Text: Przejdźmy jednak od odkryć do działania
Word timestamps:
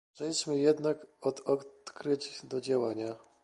Przejdźmy 0.13 0.59
jednak 0.59 1.07
od 1.21 1.39
odkryć 1.39 2.39
do 2.45 2.61
działania 2.61 3.15